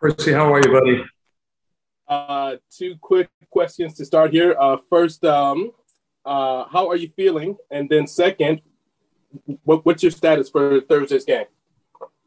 Percy, 0.00 0.32
how 0.32 0.50
are 0.50 0.60
you, 0.64 0.72
buddy? 0.72 1.04
Uh, 2.08 2.56
two 2.70 2.96
quick 3.02 3.28
questions 3.50 3.92
to 3.94 4.06
start 4.06 4.32
here. 4.32 4.56
Uh, 4.58 4.78
first, 4.88 5.22
um, 5.26 5.72
uh, 6.24 6.64
how 6.72 6.88
are 6.88 6.96
you 6.96 7.10
feeling? 7.14 7.58
And 7.70 7.86
then 7.86 8.06
second, 8.06 8.62
what, 9.64 9.84
what's 9.84 10.02
your 10.02 10.10
status 10.10 10.48
for 10.48 10.80
Thursday's 10.80 11.26
game? 11.26 11.44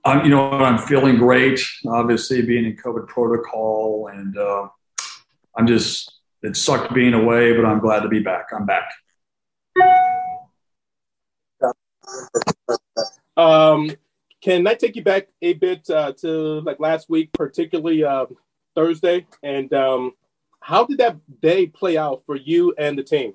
Um, 0.06 0.24
you 0.24 0.30
know, 0.30 0.52
I'm 0.52 0.78
feeling 0.78 1.18
great. 1.18 1.60
Obviously, 1.88 2.44
being 2.44 2.66
in 2.66 2.78
COVID 2.78 3.08
protocol, 3.08 4.12
and 4.14 4.38
uh, 4.38 4.68
I'm 5.58 5.66
just 5.66 6.20
it 6.44 6.56
sucked 6.56 6.94
being 6.94 7.16
away, 7.16 7.56
but 7.56 7.66
I'm 7.66 7.80
glad 7.80 8.02
to 8.02 8.08
be 8.08 8.20
back. 8.20 8.50
I'm 8.54 8.68
back. 8.68 8.92
Um, 13.36 13.90
can 14.44 14.68
I 14.68 14.74
take 14.74 14.98
you 14.98 15.04
back 15.04 15.30
a 15.42 15.54
bit 15.54 15.90
uh, 15.90 16.12
to 16.20 16.60
like 16.62 16.80
last 16.80 17.10
week, 17.10 17.32
particularly 17.32 18.04
uh, 18.04 18.26
Thursday? 18.76 19.26
And 19.42 19.74
um, 19.74 20.12
how 20.60 20.86
did 20.86 20.98
that 20.98 21.18
day 21.42 21.68
play 21.68 21.98
out 21.98 22.24
for 22.26 22.36
you 22.36 22.76
and 22.78 22.98
the 22.98 23.04
team? 23.04 23.34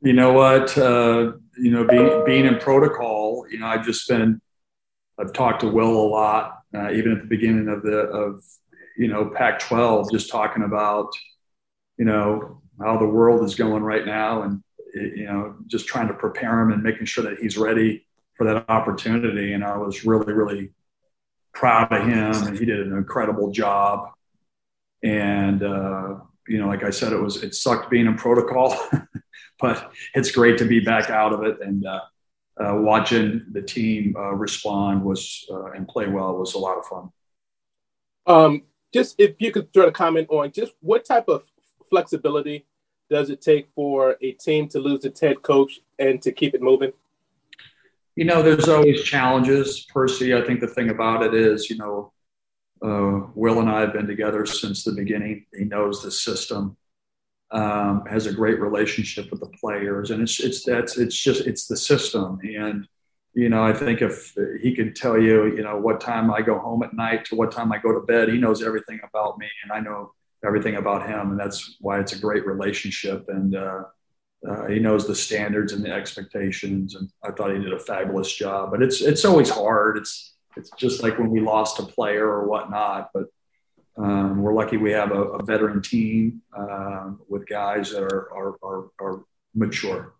You 0.00 0.12
know 0.12 0.32
what? 0.32 0.78
Uh, 0.78 1.32
you 1.58 1.72
know, 1.72 1.84
being 1.84 2.24
being 2.24 2.46
in 2.46 2.58
protocol, 2.58 3.46
you 3.50 3.58
know, 3.58 3.66
I've 3.66 3.84
just 3.84 4.08
been. 4.08 4.40
I've 5.18 5.34
talked 5.34 5.60
to 5.60 5.68
Will 5.68 5.90
a 5.90 6.08
lot, 6.08 6.60
uh, 6.74 6.92
even 6.92 7.12
at 7.12 7.20
the 7.20 7.26
beginning 7.26 7.68
of 7.68 7.82
the 7.82 7.98
of 7.98 8.42
you 8.96 9.08
know 9.08 9.30
Pac-12, 9.36 10.10
just 10.10 10.30
talking 10.30 10.62
about 10.62 11.10
you 11.98 12.06
know 12.06 12.62
how 12.80 12.96
the 12.96 13.06
world 13.06 13.44
is 13.44 13.54
going 13.54 13.82
right 13.82 14.06
now, 14.06 14.42
and 14.42 14.62
you 14.94 15.26
know, 15.26 15.56
just 15.66 15.86
trying 15.86 16.08
to 16.08 16.14
prepare 16.14 16.60
him 16.60 16.70
and 16.70 16.82
making 16.82 17.04
sure 17.04 17.24
that 17.24 17.38
he's 17.38 17.58
ready 17.58 18.06
for 18.40 18.44
that 18.44 18.64
opportunity. 18.70 19.52
And 19.52 19.62
I 19.62 19.76
was 19.76 20.06
really, 20.06 20.32
really 20.32 20.70
proud 21.52 21.92
of 21.92 22.08
him, 22.08 22.48
and 22.48 22.58
he 22.58 22.64
did 22.64 22.86
an 22.86 22.96
incredible 22.96 23.50
job. 23.50 24.12
And 25.02 25.62
uh, 25.62 26.20
you 26.48 26.58
know, 26.58 26.66
like 26.66 26.82
I 26.82 26.88
said, 26.88 27.12
it 27.12 27.20
was 27.20 27.42
it 27.42 27.54
sucked 27.54 27.90
being 27.90 28.06
in 28.06 28.16
protocol, 28.16 28.74
but 29.60 29.92
it's 30.14 30.30
great 30.30 30.56
to 30.56 30.64
be 30.64 30.80
back 30.80 31.10
out 31.10 31.34
of 31.34 31.42
it 31.42 31.60
and 31.60 31.86
uh, 31.86 32.00
uh, 32.58 32.76
watching 32.76 33.44
the 33.52 33.60
team 33.60 34.16
uh, 34.18 34.32
respond 34.32 35.04
was 35.04 35.44
uh, 35.50 35.72
and 35.72 35.86
play 35.86 36.08
well 36.08 36.34
was 36.38 36.54
a 36.54 36.58
lot 36.58 36.78
of 36.78 36.86
fun. 36.86 37.10
Um, 38.26 38.62
just 38.94 39.16
if 39.18 39.34
you 39.38 39.52
could 39.52 39.70
throw 39.74 39.88
a 39.88 39.92
comment 39.92 40.28
on 40.30 40.50
just 40.50 40.72
what 40.80 41.04
type 41.04 41.28
of 41.28 41.42
flexibility 41.90 42.64
does 43.10 43.28
it 43.28 43.42
take 43.42 43.68
for 43.74 44.16
a 44.22 44.32
team 44.32 44.66
to 44.68 44.78
lose 44.78 45.04
its 45.04 45.20
head 45.20 45.42
coach 45.42 45.80
and 45.98 46.22
to 46.22 46.32
keep 46.32 46.54
it 46.54 46.62
moving? 46.62 46.92
You 48.16 48.24
know, 48.24 48.42
there's 48.42 48.68
always 48.68 49.02
challenges. 49.02 49.86
Percy, 49.92 50.34
I 50.34 50.42
think 50.42 50.60
the 50.60 50.66
thing 50.66 50.90
about 50.90 51.22
it 51.22 51.34
is, 51.34 51.70
you 51.70 51.76
know, 51.76 52.12
uh, 52.82 53.26
Will 53.34 53.60
and 53.60 53.70
I 53.70 53.80
have 53.80 53.92
been 53.92 54.06
together 54.06 54.46
since 54.46 54.84
the 54.84 54.92
beginning. 54.92 55.46
He 55.56 55.64
knows 55.64 56.02
the 56.02 56.10
system, 56.10 56.76
um, 57.50 58.04
has 58.06 58.26
a 58.26 58.32
great 58.32 58.60
relationship 58.60 59.30
with 59.30 59.40
the 59.40 59.50
players, 59.60 60.10
and 60.10 60.22
it's 60.22 60.40
it's 60.40 60.64
that's 60.64 60.96
it's 60.96 61.16
just 61.16 61.46
it's 61.46 61.66
the 61.66 61.76
system. 61.76 62.40
And 62.42 62.88
you 63.34 63.48
know, 63.48 63.62
I 63.62 63.72
think 63.72 64.02
if 64.02 64.34
he 64.60 64.74
can 64.74 64.94
tell 64.94 65.20
you, 65.20 65.54
you 65.54 65.62
know, 65.62 65.78
what 65.78 66.00
time 66.00 66.32
I 66.32 66.42
go 66.42 66.58
home 66.58 66.82
at 66.82 66.94
night 66.94 67.26
to 67.26 67.36
what 67.36 67.52
time 67.52 67.70
I 67.72 67.78
go 67.78 67.92
to 67.92 68.00
bed, 68.00 68.28
he 68.28 68.38
knows 68.38 68.62
everything 68.62 69.00
about 69.04 69.38
me, 69.38 69.48
and 69.62 69.72
I 69.72 69.80
know 69.80 70.12
everything 70.44 70.76
about 70.76 71.06
him, 71.06 71.32
and 71.32 71.40
that's 71.40 71.76
why 71.80 72.00
it's 72.00 72.12
a 72.12 72.18
great 72.18 72.46
relationship. 72.46 73.26
And 73.28 73.54
uh, 73.54 73.84
uh, 74.48 74.66
he 74.66 74.78
knows 74.78 75.06
the 75.06 75.14
standards 75.14 75.72
and 75.72 75.84
the 75.84 75.92
expectations, 75.92 76.94
and 76.94 77.10
I 77.22 77.30
thought 77.30 77.52
he 77.52 77.58
did 77.58 77.72
a 77.72 77.78
fabulous 77.78 78.32
job. 78.32 78.70
But 78.70 78.82
it's 78.82 79.02
it's 79.02 79.24
always 79.24 79.50
hard. 79.50 79.98
It's 79.98 80.34
it's 80.56 80.70
just 80.78 81.02
like 81.02 81.18
when 81.18 81.30
we 81.30 81.40
lost 81.40 81.78
a 81.78 81.82
player 81.82 82.26
or 82.26 82.48
whatnot. 82.48 83.10
But 83.12 83.26
um, 83.98 84.40
we're 84.40 84.54
lucky 84.54 84.78
we 84.78 84.92
have 84.92 85.10
a, 85.12 85.22
a 85.22 85.44
veteran 85.44 85.82
team 85.82 86.40
uh, 86.56 87.10
with 87.28 87.46
guys 87.46 87.90
that 87.90 88.02
are 88.02 88.32
are, 88.32 88.56
are, 88.62 88.84
are 89.00 89.24
mature. 89.54 90.14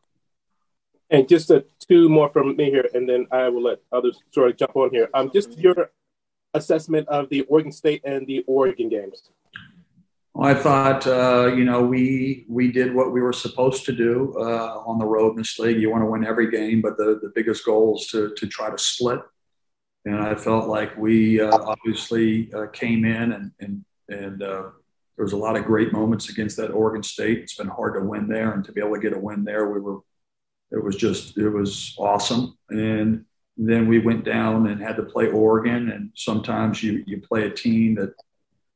And 1.08 1.28
just 1.28 1.50
a, 1.50 1.64
two 1.88 2.08
more 2.08 2.28
from 2.28 2.56
me 2.56 2.70
here, 2.70 2.88
and 2.94 3.08
then 3.08 3.26
I 3.32 3.48
will 3.48 3.62
let 3.62 3.80
others 3.90 4.22
sort 4.32 4.50
of 4.50 4.56
jump 4.56 4.76
on 4.76 4.90
here. 4.90 5.08
Um, 5.14 5.30
just 5.32 5.58
your 5.58 5.90
assessment 6.54 7.08
of 7.08 7.28
the 7.30 7.42
Oregon 7.42 7.72
State 7.72 8.02
and 8.04 8.26
the 8.26 8.44
Oregon 8.46 8.88
games. 8.88 9.22
I 10.40 10.54
thought, 10.54 11.06
uh, 11.06 11.52
you 11.54 11.64
know, 11.64 11.82
we 11.82 12.46
we 12.48 12.72
did 12.72 12.94
what 12.94 13.12
we 13.12 13.20
were 13.20 13.32
supposed 13.32 13.84
to 13.84 13.92
do 13.92 14.34
uh, 14.38 14.82
on 14.86 14.98
the 14.98 15.04
road 15.04 15.32
in 15.32 15.36
this 15.36 15.58
league. 15.58 15.78
You 15.78 15.90
want 15.90 16.02
to 16.02 16.10
win 16.10 16.24
every 16.24 16.50
game, 16.50 16.80
but 16.80 16.96
the, 16.96 17.18
the 17.22 17.30
biggest 17.34 17.64
goal 17.64 17.98
is 17.98 18.06
to 18.08 18.32
to 18.34 18.46
try 18.46 18.70
to 18.70 18.78
split. 18.78 19.20
And 20.06 20.16
I 20.16 20.34
felt 20.34 20.66
like 20.66 20.96
we 20.96 21.40
uh, 21.42 21.58
obviously 21.58 22.50
uh, 22.54 22.68
came 22.68 23.04
in 23.04 23.32
and 23.32 23.52
and 23.60 23.84
and 24.08 24.42
uh, 24.42 24.70
there 25.16 25.24
was 25.24 25.34
a 25.34 25.36
lot 25.36 25.56
of 25.56 25.66
great 25.66 25.92
moments 25.92 26.30
against 26.30 26.56
that 26.56 26.70
Oregon 26.70 27.02
State. 27.02 27.38
It's 27.40 27.56
been 27.56 27.68
hard 27.68 27.94
to 27.94 28.00
win 28.00 28.26
there, 28.26 28.52
and 28.52 28.64
to 28.64 28.72
be 28.72 28.80
able 28.80 28.94
to 28.94 29.00
get 29.00 29.12
a 29.12 29.18
win 29.18 29.44
there, 29.44 29.68
we 29.68 29.80
were 29.80 29.98
it 30.70 30.82
was 30.82 30.96
just 30.96 31.36
it 31.36 31.50
was 31.50 31.94
awesome. 31.98 32.56
And 32.70 33.26
then 33.58 33.88
we 33.88 33.98
went 33.98 34.24
down 34.24 34.68
and 34.68 34.80
had 34.80 34.96
to 34.96 35.02
play 35.02 35.28
Oregon, 35.30 35.90
and 35.90 36.12
sometimes 36.14 36.82
you 36.82 37.04
you 37.06 37.20
play 37.20 37.42
a 37.44 37.50
team 37.50 37.96
that 37.96 38.14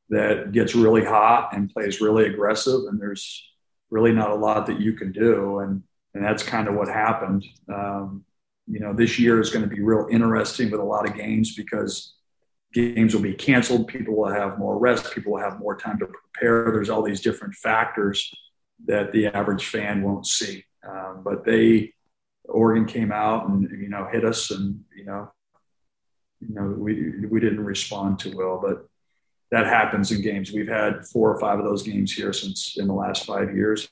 that 0.09 0.51
gets 0.51 0.75
really 0.75 1.03
hot 1.03 1.49
and 1.53 1.71
plays 1.73 2.01
really 2.01 2.25
aggressive, 2.25 2.81
and 2.87 2.99
there's 2.99 3.43
really 3.89 4.11
not 4.11 4.31
a 4.31 4.35
lot 4.35 4.65
that 4.67 4.79
you 4.79 4.93
can 4.93 5.11
do, 5.11 5.59
and 5.59 5.83
and 6.13 6.23
that's 6.23 6.43
kind 6.43 6.67
of 6.67 6.75
what 6.75 6.87
happened. 6.87 7.45
Um, 7.73 8.23
you 8.67 8.79
know, 8.79 8.93
this 8.93 9.19
year 9.19 9.39
is 9.39 9.49
going 9.49 9.67
to 9.67 9.75
be 9.75 9.81
real 9.81 10.07
interesting 10.09 10.71
with 10.71 10.79
a 10.79 10.83
lot 10.83 11.07
of 11.07 11.15
games 11.15 11.55
because 11.55 12.15
games 12.73 13.13
will 13.13 13.21
be 13.21 13.33
canceled. 13.33 13.87
People 13.87 14.15
will 14.15 14.33
have 14.33 14.57
more 14.57 14.77
rest. 14.77 15.13
People 15.13 15.33
will 15.33 15.41
have 15.41 15.59
more 15.59 15.77
time 15.77 15.99
to 15.99 16.07
prepare. 16.07 16.71
There's 16.71 16.89
all 16.89 17.03
these 17.03 17.21
different 17.21 17.53
factors 17.55 18.31
that 18.85 19.11
the 19.11 19.27
average 19.27 19.67
fan 19.67 20.01
won't 20.01 20.27
see. 20.27 20.63
Um, 20.87 21.21
but 21.23 21.45
they, 21.45 21.93
Oregon 22.43 22.85
came 22.85 23.11
out 23.11 23.47
and 23.47 23.69
you 23.81 23.89
know 23.89 24.07
hit 24.11 24.23
us, 24.23 24.51
and 24.51 24.83
you 24.95 25.05
know, 25.05 25.31
you 26.39 26.53
know 26.53 26.75
we 26.77 27.25
we 27.27 27.39
didn't 27.39 27.63
respond 27.63 28.19
too 28.19 28.35
well. 28.35 28.59
But 28.61 28.87
that 29.51 29.67
happens 29.67 30.11
in 30.11 30.21
games. 30.21 30.51
We've 30.51 30.67
had 30.67 31.05
four 31.05 31.33
or 31.33 31.39
five 31.39 31.59
of 31.59 31.65
those 31.65 31.83
games 31.83 32.11
here 32.11 32.33
since 32.33 32.77
in 32.77 32.87
the 32.87 32.93
last 32.93 33.25
five 33.25 33.55
years. 33.55 33.89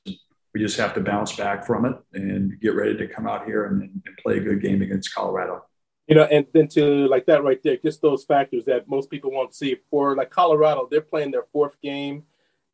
We 0.53 0.59
just 0.59 0.77
have 0.77 0.93
to 0.95 1.01
bounce 1.01 1.35
back 1.35 1.65
from 1.65 1.85
it 1.85 1.95
and 2.13 2.59
get 2.59 2.75
ready 2.75 2.95
to 2.97 3.07
come 3.07 3.27
out 3.27 3.45
here 3.45 3.65
and, 3.65 3.81
and 3.81 4.17
play 4.21 4.37
a 4.37 4.41
good 4.41 4.61
game 4.61 4.81
against 4.81 5.13
Colorado. 5.13 5.65
You 6.07 6.15
know, 6.15 6.23
and 6.23 6.45
then 6.53 6.67
to 6.69 7.07
like 7.07 7.25
that 7.27 7.43
right 7.43 7.61
there, 7.63 7.77
just 7.77 8.01
those 8.01 8.25
factors 8.25 8.65
that 8.65 8.89
most 8.89 9.09
people 9.09 9.31
won't 9.31 9.55
see. 9.55 9.77
For 9.89 10.15
like 10.15 10.29
Colorado, 10.29 10.87
they're 10.91 11.01
playing 11.01 11.31
their 11.31 11.45
fourth 11.51 11.79
game 11.81 12.23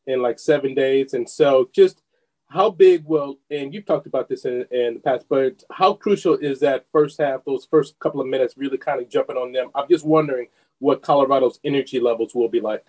in 0.08 0.22
like 0.22 0.40
seven 0.40 0.74
days, 0.74 1.14
and 1.14 1.30
so 1.30 1.70
just 1.72 2.02
how 2.50 2.72
big 2.72 3.06
will 3.06 3.38
and 3.52 3.74
you've 3.74 3.86
talked 3.86 4.08
about 4.08 4.28
this 4.28 4.44
in, 4.44 4.66
in 4.72 4.96
the 4.96 5.00
past, 5.00 5.26
but 5.30 5.64
how 5.72 5.94
crucial 5.94 6.34
is 6.34 6.60
that 6.60 6.86
first 6.92 7.20
half, 7.20 7.46
those 7.46 7.68
first 7.70 7.98
couple 8.00 8.20
of 8.20 8.28
minutes, 8.28 8.56
really 8.58 8.78
kind 8.78 9.00
of 9.00 9.08
jumping 9.08 9.38
on 9.38 9.52
them? 9.52 9.70
I'm 9.76 9.88
just 9.88 10.04
wondering 10.04 10.48
what 10.80 11.02
Colorado's 11.02 11.60
energy 11.64 12.00
levels 12.00 12.34
will 12.34 12.50
be 12.50 12.60
like? 12.60 12.86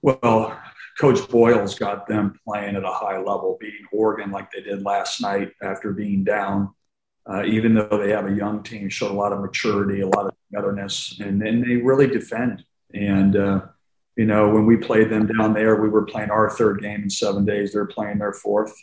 Well, 0.00 0.58
Coach 0.98 1.28
Boyle's 1.28 1.74
got 1.74 2.06
them 2.06 2.38
playing 2.46 2.76
at 2.76 2.84
a 2.84 2.90
high 2.90 3.18
level, 3.18 3.56
beating 3.60 3.86
Oregon 3.92 4.30
like 4.30 4.50
they 4.50 4.62
did 4.62 4.82
last 4.84 5.20
night 5.20 5.52
after 5.62 5.92
being 5.92 6.24
down. 6.24 6.74
Uh, 7.24 7.44
even 7.44 7.74
though 7.74 7.98
they 8.02 8.10
have 8.10 8.26
a 8.26 8.34
young 8.34 8.62
team, 8.64 8.88
showed 8.88 9.12
a 9.12 9.14
lot 9.14 9.32
of 9.32 9.40
maturity, 9.40 10.00
a 10.00 10.08
lot 10.08 10.26
of 10.26 10.32
togetherness, 10.50 11.20
and 11.20 11.40
then 11.40 11.60
they 11.60 11.76
really 11.76 12.08
defend. 12.08 12.64
And 12.92 13.36
uh, 13.36 13.60
you 14.16 14.26
know, 14.26 14.50
when 14.50 14.66
we 14.66 14.76
played 14.76 15.08
them 15.08 15.26
down 15.26 15.54
there, 15.54 15.80
we 15.80 15.88
were 15.88 16.04
playing 16.04 16.30
our 16.30 16.50
third 16.50 16.80
game 16.80 17.04
in 17.04 17.10
seven 17.10 17.44
days. 17.44 17.72
They're 17.72 17.86
playing 17.86 18.18
their 18.18 18.32
fourth. 18.32 18.74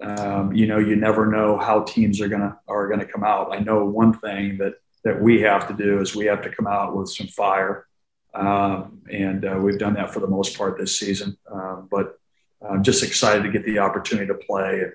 Um, 0.00 0.52
you 0.54 0.66
know, 0.66 0.78
you 0.78 0.96
never 0.96 1.26
know 1.26 1.58
how 1.58 1.82
teams 1.82 2.20
are 2.20 2.28
gonna 2.28 2.58
are 2.66 2.88
gonna 2.88 3.06
come 3.06 3.24
out. 3.24 3.54
I 3.54 3.60
know 3.60 3.84
one 3.84 4.14
thing 4.14 4.58
that 4.58 4.74
that 5.06 5.22
we 5.22 5.40
have 5.40 5.68
to 5.68 5.72
do 5.72 6.00
is 6.00 6.16
we 6.16 6.26
have 6.26 6.42
to 6.42 6.50
come 6.50 6.66
out 6.66 6.96
with 6.96 7.08
some 7.08 7.28
fire. 7.28 7.86
Um, 8.34 9.02
and 9.10 9.44
uh, 9.44 9.56
we've 9.62 9.78
done 9.78 9.94
that 9.94 10.12
for 10.12 10.18
the 10.18 10.26
most 10.26 10.58
part 10.58 10.76
this 10.78 10.98
season. 10.98 11.38
Um, 11.50 11.86
but 11.88 12.18
I'm 12.60 12.82
just 12.82 13.04
excited 13.04 13.44
to 13.44 13.48
get 13.48 13.64
the 13.64 13.78
opportunity 13.78 14.26
to 14.26 14.34
play 14.34 14.80
and 14.80 14.92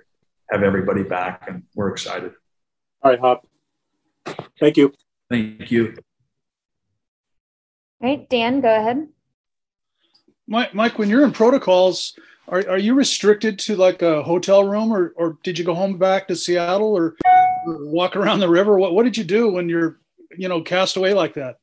have 0.50 0.64
everybody 0.64 1.04
back, 1.04 1.46
and 1.48 1.64
we're 1.76 1.88
excited. 1.88 2.34
All 3.02 3.12
right, 3.12 3.20
Hop. 3.22 3.48
Thank 4.60 4.76
you. 4.76 4.94
Thank 5.30 5.72
you. 5.72 5.96
All 8.02 8.10
right, 8.10 8.30
Dan, 8.30 8.60
go 8.60 8.76
ahead. 8.76 9.08
Mike, 10.46 10.76
Mike, 10.76 11.00
when 11.00 11.08
you're 11.08 11.24
in 11.24 11.32
protocols, 11.32 12.20
are, 12.50 12.68
are 12.70 12.78
you 12.78 12.96
restricted 12.96 13.58
to 13.60 13.78
like 13.78 14.02
a 14.02 14.24
hotel 14.24 14.68
room 14.68 14.92
or, 14.92 15.14
or 15.16 15.38
did 15.42 15.58
you 15.58 15.64
go 15.64 15.74
home 15.74 15.98
back 15.98 16.28
to 16.28 16.36
Seattle 16.36 16.98
or 16.98 17.16
walk 17.66 18.18
around 18.18 18.42
the 18.42 18.50
river? 18.50 18.78
What, 18.78 18.94
what 18.94 19.04
did 19.04 19.16
you 19.16 19.24
do 19.24 19.50
when 19.50 19.70
you're, 19.70 20.01
you 20.38 20.48
know, 20.48 20.62
cast 20.62 20.98
away 20.98 21.14
like 21.14 21.36
that? 21.36 21.58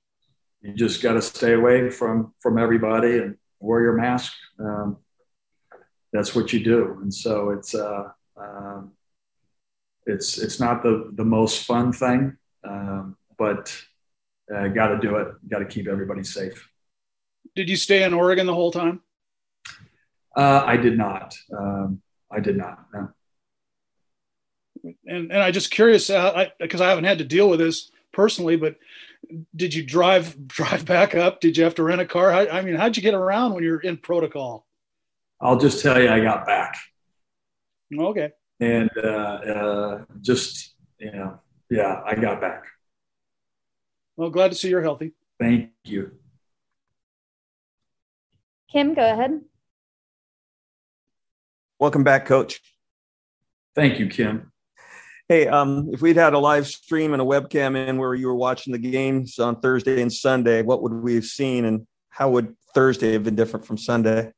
You 0.60 0.74
just 0.74 1.02
got 1.02 1.14
to 1.14 1.22
stay 1.22 1.54
away 1.54 1.90
from, 1.90 2.34
from 2.40 2.58
everybody 2.58 3.18
and 3.18 3.36
wear 3.60 3.80
your 3.80 3.92
mask. 3.94 4.32
Um, 4.58 4.98
that's 6.12 6.34
what 6.34 6.52
you 6.52 6.64
do. 6.64 6.98
And 7.02 7.12
so 7.12 7.50
it's, 7.50 7.74
uh, 7.74 8.08
um, 8.36 8.92
it's, 10.06 10.38
it's 10.38 10.58
not 10.58 10.82
the, 10.82 11.10
the 11.14 11.24
most 11.24 11.64
fun 11.64 11.92
thing, 11.92 12.36
um, 12.64 13.16
but 13.36 13.76
uh, 14.52 14.68
got 14.68 14.88
to 14.88 14.98
do 14.98 15.16
it. 15.16 15.28
Got 15.48 15.58
to 15.58 15.66
keep 15.66 15.86
everybody 15.86 16.24
safe. 16.24 16.68
Did 17.54 17.68
you 17.68 17.76
stay 17.76 18.02
in 18.02 18.14
Oregon 18.14 18.46
the 18.46 18.54
whole 18.54 18.72
time? 18.72 19.02
Uh, 20.36 20.62
I 20.64 20.76
did 20.76 20.96
not. 20.96 21.36
Um, 21.56 22.00
I 22.30 22.40
did 22.40 22.56
not. 22.56 22.86
No. 22.92 23.08
And 25.06 25.32
and 25.32 25.42
I 25.42 25.50
just 25.50 25.70
curious 25.70 26.06
because 26.06 26.80
uh, 26.80 26.84
I, 26.84 26.86
I 26.86 26.88
haven't 26.88 27.04
had 27.04 27.18
to 27.18 27.24
deal 27.24 27.48
with 27.48 27.58
this 27.58 27.90
personally, 28.12 28.56
but 28.56 28.76
did 29.54 29.74
you 29.74 29.84
drive 29.84 30.46
drive 30.48 30.84
back 30.84 31.14
up? 31.14 31.40
Did 31.40 31.56
you 31.56 31.64
have 31.64 31.74
to 31.76 31.82
rent 31.82 32.00
a 32.00 32.06
car? 32.06 32.30
How, 32.30 32.48
I 32.48 32.62
mean, 32.62 32.74
how'd 32.74 32.96
you 32.96 33.02
get 33.02 33.14
around 33.14 33.54
when 33.54 33.64
you're 33.64 33.80
in 33.80 33.96
protocol? 33.96 34.66
I'll 35.40 35.58
just 35.58 35.82
tell 35.82 36.00
you, 36.00 36.08
I 36.08 36.20
got 36.20 36.46
back. 36.46 36.76
Okay. 37.96 38.32
And 38.60 38.90
uh, 38.96 39.06
uh, 39.06 40.04
just 40.20 40.74
you 40.98 41.12
know, 41.12 41.40
yeah, 41.70 42.02
I 42.04 42.14
got 42.14 42.40
back. 42.40 42.64
Well, 44.16 44.30
glad 44.30 44.50
to 44.50 44.56
see 44.56 44.68
you're 44.68 44.82
healthy. 44.82 45.12
Thank 45.38 45.70
you. 45.84 46.12
Kim, 48.70 48.94
go 48.94 49.08
ahead. 49.08 49.40
Welcome 51.78 52.02
back, 52.02 52.26
Coach. 52.26 52.60
Thank 53.76 54.00
you, 54.00 54.08
Kim. 54.08 54.50
Hey, 55.28 55.46
um, 55.46 55.90
if 55.92 56.00
we'd 56.00 56.16
had 56.16 56.32
a 56.32 56.38
live 56.38 56.66
stream 56.66 57.12
and 57.12 57.20
a 57.20 57.24
webcam 57.24 57.76
in 57.76 57.98
where 57.98 58.14
you 58.14 58.28
were 58.28 58.34
watching 58.34 58.72
the 58.72 58.78
games 58.78 59.38
on 59.38 59.60
Thursday 59.60 60.00
and 60.00 60.10
Sunday, 60.10 60.62
what 60.62 60.80
would 60.80 60.94
we 60.94 61.16
have 61.16 61.26
seen, 61.26 61.66
and 61.66 61.86
how 62.08 62.30
would 62.30 62.56
Thursday 62.74 63.12
have 63.12 63.24
been 63.24 63.36
different 63.36 63.66
from 63.66 63.76
Sunday? 63.76 64.32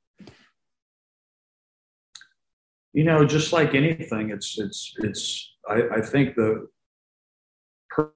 You 2.93 3.05
know, 3.05 3.25
just 3.25 3.53
like 3.53 3.77
anything, 3.77 4.31
it's 4.31 4.59
it's 4.59 4.93
it's. 4.99 5.55
I, 5.69 5.99
I 5.99 6.01
think 6.01 6.35
the 6.35 6.67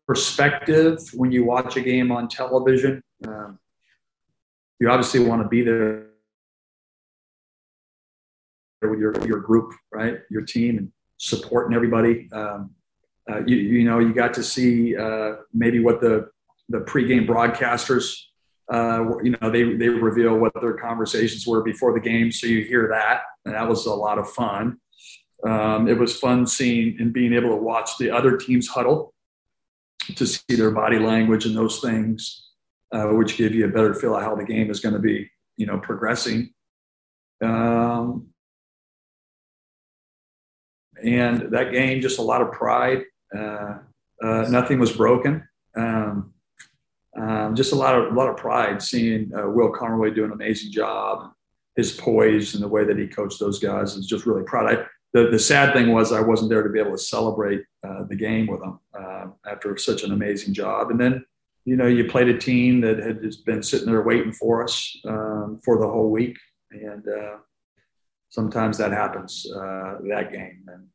perspective 0.08 0.98
when 1.14 1.30
you 1.30 1.44
watch 1.44 1.76
a 1.76 1.80
game 1.80 2.10
on 2.10 2.26
television, 2.26 3.00
um, 3.28 3.60
you 4.80 4.90
obviously 4.90 5.20
want 5.20 5.42
to 5.42 5.48
be 5.48 5.62
there 5.62 6.08
with 8.82 8.98
your 8.98 9.14
your 9.28 9.38
group, 9.38 9.74
right? 9.92 10.18
Your 10.28 10.42
team 10.42 10.78
and 10.78 10.90
supporting 11.24 11.74
everybody. 11.74 12.28
Um, 12.32 12.70
uh, 13.30 13.40
you, 13.46 13.56
you 13.56 13.84
know, 13.84 13.98
you 13.98 14.12
got 14.12 14.34
to 14.34 14.42
see 14.42 14.96
uh, 14.96 15.36
maybe 15.52 15.80
what 15.80 16.00
the 16.00 16.28
the 16.68 16.78
pregame 16.78 17.26
broadcasters, 17.26 18.16
uh, 18.72 19.04
you 19.22 19.34
know, 19.40 19.50
they 19.50 19.74
they 19.74 19.88
reveal 19.88 20.36
what 20.36 20.52
their 20.60 20.74
conversations 20.74 21.46
were 21.46 21.62
before 21.62 21.92
the 21.94 22.00
game, 22.00 22.30
so 22.30 22.46
you 22.46 22.64
hear 22.64 22.88
that, 22.88 23.22
and 23.44 23.54
that 23.54 23.68
was 23.68 23.86
a 23.86 23.94
lot 23.94 24.18
of 24.18 24.30
fun. 24.30 24.78
Um, 25.46 25.88
it 25.88 25.98
was 25.98 26.18
fun 26.18 26.46
seeing 26.46 26.96
and 27.00 27.12
being 27.12 27.34
able 27.34 27.50
to 27.50 27.56
watch 27.56 27.98
the 27.98 28.10
other 28.10 28.36
teams 28.36 28.68
huddle 28.68 29.12
to 30.16 30.26
see 30.26 30.56
their 30.56 30.70
body 30.70 30.98
language 30.98 31.44
and 31.46 31.56
those 31.56 31.80
things, 31.80 32.50
uh, 32.92 33.04
which 33.08 33.36
give 33.36 33.54
you 33.54 33.66
a 33.66 33.68
better 33.68 33.94
feel 33.94 34.16
of 34.16 34.22
how 34.22 34.34
the 34.34 34.44
game 34.44 34.70
is 34.70 34.80
going 34.80 34.94
to 34.94 35.00
be, 35.00 35.30
you 35.56 35.66
know, 35.66 35.78
progressing. 35.78 36.52
Um, 37.42 38.33
and 41.04 41.52
that 41.52 41.72
game, 41.72 42.00
just 42.00 42.18
a 42.18 42.22
lot 42.22 42.42
of 42.42 42.52
pride. 42.52 43.02
Uh, 43.36 43.78
uh, 44.22 44.46
nothing 44.48 44.78
was 44.78 44.92
broken. 44.92 45.46
Um, 45.76 46.32
um, 47.16 47.54
just 47.54 47.72
a 47.72 47.76
lot 47.76 47.94
of 47.94 48.12
a 48.12 48.14
lot 48.14 48.28
of 48.28 48.36
pride 48.36 48.82
seeing 48.82 49.32
uh, 49.34 49.48
Will 49.48 49.70
Conroy 49.70 50.10
do 50.10 50.24
an 50.24 50.32
amazing 50.32 50.72
job. 50.72 51.32
His 51.76 51.92
poise 51.92 52.54
and 52.54 52.62
the 52.62 52.68
way 52.68 52.84
that 52.84 52.98
he 52.98 53.06
coached 53.06 53.40
those 53.40 53.58
guys 53.58 53.96
is 53.96 54.06
just 54.06 54.26
really 54.26 54.44
proud. 54.44 54.72
I, 54.72 54.84
the, 55.12 55.30
the 55.30 55.38
sad 55.38 55.72
thing 55.72 55.92
was 55.92 56.12
I 56.12 56.20
wasn't 56.20 56.50
there 56.50 56.62
to 56.62 56.68
be 56.68 56.80
able 56.80 56.92
to 56.92 56.98
celebrate 56.98 57.62
uh, 57.86 58.04
the 58.08 58.16
game 58.16 58.46
with 58.46 58.60
them 58.60 58.80
uh, 58.98 59.26
after 59.46 59.76
such 59.76 60.02
an 60.02 60.12
amazing 60.12 60.54
job. 60.54 60.90
And 60.90 61.00
then, 61.00 61.24
you 61.64 61.76
know, 61.76 61.86
you 61.86 62.04
played 62.04 62.28
a 62.28 62.38
team 62.38 62.80
that 62.82 62.98
had 62.98 63.22
just 63.22 63.44
been 63.44 63.62
sitting 63.62 63.86
there 63.86 64.02
waiting 64.02 64.32
for 64.32 64.62
us 64.62 64.96
um, 65.04 65.60
for 65.64 65.78
the 65.78 65.86
whole 65.86 66.10
week, 66.10 66.36
and 66.70 67.06
uh, 67.08 67.36
sometimes 68.30 68.76
that 68.78 68.92
happens 68.92 69.46
uh, 69.52 69.98
that 70.08 70.32
game. 70.32 70.64
And 70.68 70.86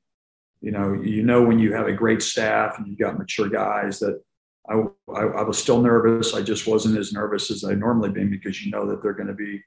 you 0.61 0.71
know, 0.71 0.93
you 0.93 1.23
know 1.23 1.43
when 1.43 1.59
you 1.59 1.73
have 1.73 1.87
a 1.87 1.93
great 1.93 2.21
staff 2.21 2.77
and 2.77 2.87
you've 2.87 2.99
got 2.99 3.17
mature 3.17 3.49
guys 3.49 3.99
that 3.99 4.21
I, 4.69 4.83
I, 5.11 5.21
I, 5.21 5.41
was 5.43 5.57
still 5.57 5.81
nervous. 5.81 6.33
I 6.33 6.41
just 6.41 6.67
wasn't 6.67 6.97
as 6.97 7.11
nervous 7.11 7.49
as 7.49 7.63
I 7.63 7.73
normally 7.73 8.09
been 8.09 8.29
because 8.29 8.63
you 8.63 8.71
know 8.71 8.85
that 8.87 9.01
they're 9.01 9.13
going 9.13 9.27
to 9.27 9.33
be, 9.33 9.63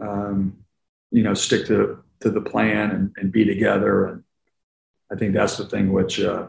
um, 0.00 0.58
you 1.10 1.22
know, 1.22 1.34
stick 1.34 1.66
to 1.66 2.02
to 2.20 2.30
the 2.30 2.40
plan 2.40 2.90
and, 2.92 3.14
and, 3.16 3.32
be 3.32 3.44
together. 3.44 4.06
And 4.06 4.24
I 5.12 5.16
think 5.16 5.34
that's 5.34 5.56
the 5.56 5.66
thing 5.66 5.92
which 5.92 6.20
uh, 6.20 6.48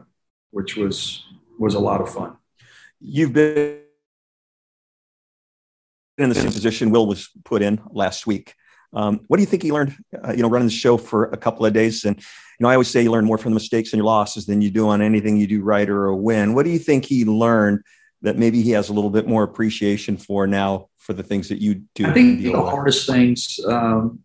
which 0.52 0.78
was 0.78 1.24
was 1.58 1.74
a 1.74 1.80
lot 1.80 2.02
of 2.02 2.14
fun. 2.14 2.38
You've 3.00 3.34
been 3.34 3.80
in 6.18 6.30
the 6.30 6.36
same 6.36 6.52
position 6.52 6.92
Will 6.92 7.08
was 7.08 7.30
put 7.44 7.62
in 7.62 7.82
last 7.90 8.28
week. 8.28 8.54
Um, 8.94 9.22
what 9.28 9.38
do 9.38 9.44
you 9.44 9.48
think 9.48 9.64
he 9.64 9.72
learned, 9.72 9.96
uh, 10.24 10.32
you 10.32 10.42
know, 10.42 10.50
running 10.50 10.68
the 10.68 10.74
show 10.74 10.98
for 10.98 11.26
a 11.26 11.38
couple 11.38 11.66
of 11.66 11.74
days? 11.74 12.06
And, 12.06 12.16
you 12.18 12.24
know, 12.62 12.70
I 12.70 12.74
always 12.74 12.88
say 12.88 13.04
you 13.04 13.12
learn 13.12 13.26
more 13.26 13.38
from 13.38 13.52
the 13.52 13.56
mistakes 13.56 13.94
and 13.94 13.98
your 13.98 14.06
losses 14.06 14.46
than 14.46 14.62
you 14.62 14.72
do 14.72 14.88
on 14.88 15.02
anything 15.02 15.38
you 15.38 15.48
do 15.48 15.62
right 15.62 15.88
or 15.90 16.08
a 16.08 16.16
win. 16.16 16.54
What 16.54 16.64
do 16.64 16.72
you 16.72 16.80
think 16.80 17.06
he 17.06 17.26
learned 17.26 17.82
that 18.22 18.38
maybe 18.38 18.62
he 18.62 18.72
has 18.72 18.90
a 18.90 18.94
little 18.94 19.10
bit 19.10 19.28
more 19.28 19.44
appreciation 19.44 20.18
for 20.18 20.48
now 20.48 20.88
for 20.98 21.14
the 21.14 21.24
things 21.24 21.50
that 21.50 21.62
you 21.62 21.84
do? 21.96 22.08
I 22.08 22.14
think 22.14 22.42
the 22.42 22.52
with? 22.52 22.62
hardest 22.62 23.08
things, 23.08 23.60
um, 23.68 24.20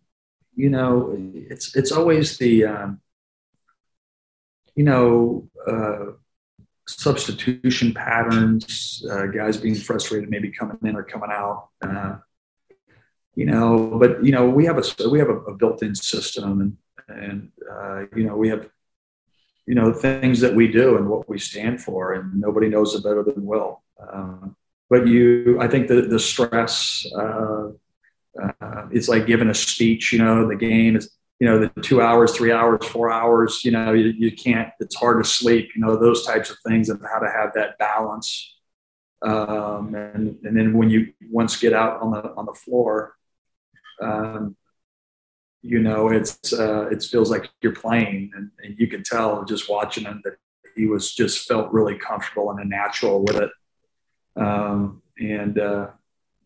you 0.55 0.69
know, 0.69 1.15
it's, 1.33 1.75
it's 1.75 1.91
always 1.91 2.37
the, 2.37 2.65
um, 2.65 3.01
you 4.75 4.83
know, 4.83 5.47
uh, 5.67 6.13
substitution 6.87 7.93
patterns, 7.93 9.05
uh, 9.11 9.27
guys 9.27 9.57
being 9.57 9.75
frustrated, 9.75 10.29
maybe 10.29 10.51
coming 10.51 10.77
in 10.83 10.95
or 10.95 11.03
coming 11.03 11.29
out. 11.31 11.69
You 13.35 13.45
know, 13.45 13.97
but 13.99 14.23
you 14.23 14.31
know, 14.31 14.47
we 14.47 14.65
have 14.65 14.77
a 14.77 15.09
we 15.09 15.19
have 15.19 15.29
a, 15.29 15.37
a 15.37 15.55
built-in 15.55 15.95
system, 15.95 16.61
and 16.61 16.77
and 17.07 17.51
uh, 17.69 18.05
you 18.15 18.25
know, 18.25 18.35
we 18.35 18.49
have 18.49 18.69
you 19.65 19.75
know 19.75 19.91
things 19.91 20.39
that 20.41 20.53
we 20.53 20.67
do 20.67 20.97
and 20.97 21.09
what 21.09 21.27
we 21.27 21.39
stand 21.39 21.81
for, 21.81 22.13
and 22.13 22.39
nobody 22.39 22.69
knows 22.69 22.93
it 22.93 23.03
better 23.03 23.23
than 23.23 23.45
Will. 23.45 23.81
Um, 24.11 24.55
but 24.89 25.07
you, 25.07 25.57
I 25.59 25.67
think 25.67 25.87
the 25.87 26.01
the 26.01 26.19
stress. 26.19 27.05
Uh, 27.17 27.69
uh, 28.41 28.87
it's 28.91 29.07
like 29.07 29.27
giving 29.27 29.49
a 29.49 29.53
speech. 29.53 30.11
You 30.11 30.19
know, 30.19 30.47
the 30.47 30.55
game 30.55 30.95
is 30.95 31.11
you 31.39 31.47
know 31.47 31.59
the 31.59 31.81
two 31.81 32.01
hours, 32.01 32.35
three 32.35 32.51
hours, 32.51 32.85
four 32.87 33.11
hours. 33.11 33.63
You 33.63 33.71
know, 33.71 33.93
you, 33.93 34.07
you 34.09 34.31
can't. 34.31 34.69
It's 34.79 34.95
hard 34.95 35.23
to 35.23 35.29
sleep. 35.29 35.69
You 35.75 35.81
know, 35.81 35.95
those 35.95 36.25
types 36.25 36.49
of 36.49 36.57
things, 36.67 36.89
and 36.89 36.99
how 37.11 37.19
to 37.19 37.29
have 37.29 37.53
that 37.55 37.77
balance. 37.77 38.55
Um, 39.21 39.95
and 39.95 40.37
and 40.43 40.57
then 40.57 40.77
when 40.77 40.89
you 40.89 41.13
once 41.31 41.57
get 41.57 41.73
out 41.73 42.01
on 42.01 42.11
the 42.11 42.33
on 42.35 42.45
the 42.45 42.53
floor, 42.53 43.15
um, 44.03 44.55
you 45.63 45.79
know, 45.79 46.09
it's 46.09 46.53
uh, 46.53 46.87
it 46.91 47.01
feels 47.01 47.31
like 47.31 47.49
you're 47.61 47.73
playing, 47.73 48.31
and, 48.35 48.51
and, 48.63 48.77
you 48.77 48.87
can 48.87 49.01
tell 49.01 49.45
just 49.45 49.69
watching 49.69 50.03
him 50.03 50.21
that 50.25 50.33
he 50.75 50.87
was 50.87 51.13
just 51.13 51.47
felt 51.47 51.71
really 51.71 51.97
comfortable 51.97 52.51
and 52.51 52.69
natural 52.69 53.23
with 53.23 53.37
it. 53.37 53.49
Um, 54.35 55.01
and 55.17 55.57
uh, 55.57 55.87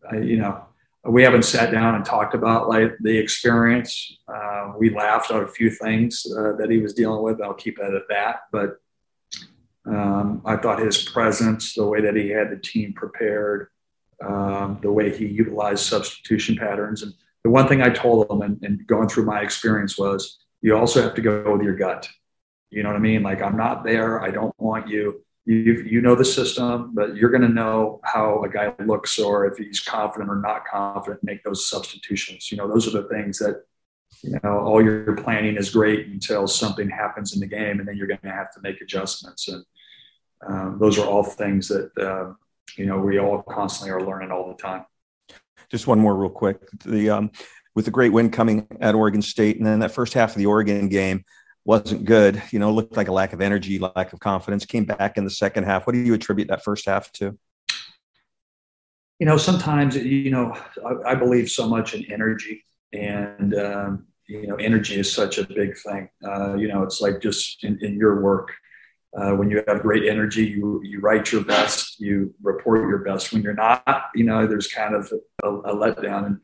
I, 0.08 0.18
you 0.18 0.36
know, 0.36 0.64
we 1.04 1.24
haven't 1.24 1.44
sat 1.44 1.72
down 1.72 1.96
and 1.96 2.04
talked 2.04 2.34
about 2.34 2.68
like 2.68 2.92
the 3.00 3.18
experience. 3.18 4.18
Uh, 4.32 4.74
we 4.78 4.90
laughed 4.90 5.32
at 5.32 5.42
a 5.42 5.48
few 5.48 5.70
things 5.70 6.24
uh, 6.38 6.52
that 6.52 6.70
he 6.70 6.78
was 6.78 6.94
dealing 6.94 7.22
with. 7.22 7.42
I'll 7.42 7.54
keep 7.54 7.78
it 7.78 7.94
at 7.94 8.08
that, 8.08 8.42
but. 8.52 8.76
Um, 9.86 10.42
I 10.44 10.56
thought 10.56 10.80
his 10.80 11.02
presence, 11.02 11.72
the 11.72 11.86
way 11.86 12.02
that 12.02 12.14
he 12.14 12.28
had 12.28 12.50
the 12.50 12.58
team 12.58 12.92
prepared, 12.92 13.68
um, 14.22 14.78
the 14.82 14.92
way 14.92 15.16
he 15.16 15.24
utilized 15.24 15.86
substitution 15.86 16.56
patterns, 16.56 17.02
and 17.02 17.14
the 17.44 17.50
one 17.50 17.68
thing 17.68 17.82
I 17.82 17.90
told 17.90 18.28
them 18.28 18.42
and, 18.42 18.62
and 18.62 18.86
going 18.86 19.08
through 19.08 19.24
my 19.24 19.40
experience 19.42 19.96
was 19.96 20.38
you 20.60 20.76
also 20.76 21.02
have 21.02 21.14
to 21.14 21.22
go 21.22 21.52
with 21.52 21.62
your 21.62 21.76
gut. 21.76 22.08
You 22.70 22.82
know 22.82 22.90
what 22.90 22.96
I 22.96 23.00
mean? 23.00 23.22
Like, 23.22 23.42
I'm 23.42 23.56
not 23.56 23.84
there. 23.84 24.22
I 24.22 24.30
don't 24.30 24.54
want 24.58 24.88
you. 24.88 25.24
You, 25.46 25.82
you 25.88 26.02
know 26.02 26.14
the 26.14 26.26
system, 26.26 26.90
but 26.94 27.16
you're 27.16 27.30
going 27.30 27.42
to 27.42 27.48
know 27.48 28.00
how 28.04 28.44
a 28.44 28.50
guy 28.50 28.74
looks 28.84 29.18
or 29.18 29.46
if 29.46 29.56
he's 29.56 29.80
confident 29.80 30.30
or 30.30 30.36
not 30.36 30.66
confident, 30.66 31.24
make 31.24 31.42
those 31.42 31.66
substitutions. 31.70 32.52
You 32.52 32.58
know, 32.58 32.68
those 32.68 32.86
are 32.86 33.00
the 33.00 33.08
things 33.08 33.38
that, 33.38 33.64
you 34.22 34.38
know, 34.42 34.58
all 34.58 34.84
your 34.84 35.16
planning 35.16 35.56
is 35.56 35.70
great 35.70 36.08
until 36.08 36.46
something 36.46 36.90
happens 36.90 37.32
in 37.32 37.40
the 37.40 37.46
game 37.46 37.78
and 37.78 37.88
then 37.88 37.96
you're 37.96 38.06
going 38.06 38.20
to 38.20 38.30
have 38.30 38.52
to 38.54 38.60
make 38.60 38.82
adjustments. 38.82 39.48
And 39.48 39.64
um, 40.46 40.78
those 40.78 40.98
are 40.98 41.06
all 41.06 41.22
things 41.22 41.68
that, 41.68 41.96
uh, 41.96 42.34
you 42.76 42.84
know, 42.84 42.98
we 42.98 43.18
all 43.18 43.42
constantly 43.42 43.90
are 43.90 44.04
learning 44.04 44.30
all 44.30 44.48
the 44.48 44.62
time. 44.62 44.84
Just 45.70 45.86
one 45.86 45.98
more 45.98 46.16
real 46.16 46.30
quick. 46.30 46.58
The 46.84 47.10
um, 47.10 47.30
with 47.74 47.84
the 47.84 47.90
great 47.90 48.12
win 48.12 48.30
coming 48.30 48.66
at 48.80 48.94
Oregon 48.94 49.22
State, 49.22 49.58
and 49.58 49.66
then 49.66 49.80
that 49.80 49.92
first 49.92 50.14
half 50.14 50.30
of 50.30 50.36
the 50.36 50.46
Oregon 50.46 50.88
game 50.88 51.24
wasn't 51.64 52.04
good. 52.04 52.42
You 52.50 52.58
know, 52.58 52.72
looked 52.72 52.96
like 52.96 53.08
a 53.08 53.12
lack 53.12 53.32
of 53.32 53.40
energy, 53.40 53.78
lack 53.78 54.12
of 54.12 54.20
confidence. 54.20 54.64
Came 54.64 54.84
back 54.84 55.16
in 55.16 55.24
the 55.24 55.30
second 55.30 55.64
half. 55.64 55.86
What 55.86 55.92
do 55.92 56.00
you 56.00 56.14
attribute 56.14 56.48
that 56.48 56.64
first 56.64 56.86
half 56.86 57.12
to? 57.12 57.38
You 59.18 59.26
know, 59.26 59.36
sometimes 59.36 59.96
you 59.96 60.30
know 60.30 60.56
I, 60.84 61.12
I 61.12 61.14
believe 61.14 61.50
so 61.50 61.68
much 61.68 61.94
in 61.94 62.10
energy, 62.10 62.64
and 62.92 63.54
um, 63.54 64.06
you 64.28 64.46
know, 64.46 64.56
energy 64.56 64.96
is 64.96 65.10
such 65.10 65.38
a 65.38 65.46
big 65.46 65.76
thing. 65.78 66.08
Uh, 66.24 66.54
you 66.54 66.68
know, 66.68 66.82
it's 66.82 67.00
like 67.00 67.20
just 67.20 67.64
in, 67.64 67.78
in 67.82 67.96
your 67.96 68.20
work. 68.20 68.52
Uh, 69.16 69.32
when 69.32 69.50
you 69.50 69.62
have 69.66 69.80
great 69.82 70.06
energy, 70.06 70.44
you 70.44 70.82
you 70.84 71.00
write 71.00 71.32
your 71.32 71.42
best, 71.42 71.98
you 71.98 72.34
report 72.42 72.88
your 72.88 72.98
best. 72.98 73.32
When 73.32 73.42
you're 73.42 73.54
not, 73.54 74.10
you 74.14 74.24
know, 74.24 74.46
there's 74.46 74.68
kind 74.68 74.94
of 74.94 75.10
a, 75.42 75.48
a 75.48 75.74
letdown. 75.74 76.26
And 76.26 76.40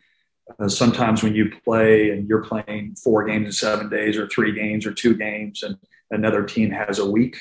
uh, 0.58 0.68
sometimes 0.68 1.22
when 1.22 1.34
you 1.34 1.52
play 1.62 2.10
and 2.10 2.26
you're 2.28 2.44
playing 2.44 2.96
four 2.96 3.24
games 3.24 3.46
in 3.46 3.52
seven 3.52 3.90
days, 3.90 4.16
or 4.16 4.26
three 4.28 4.52
games, 4.52 4.86
or 4.86 4.92
two 4.92 5.14
games, 5.14 5.62
and 5.62 5.76
another 6.10 6.42
team 6.42 6.70
has 6.70 6.98
a 6.98 7.10
week, 7.10 7.36